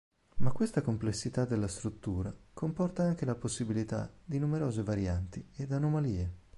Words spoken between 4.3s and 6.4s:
numerose varianti ed anomalie.